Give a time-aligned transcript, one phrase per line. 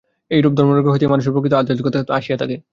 [0.31, 2.55] এইরূপ ধর্মানুরাগ হইতেই মানুষের প্রকৃত আধ্যাত্মিকতা আসিয়া থাকে।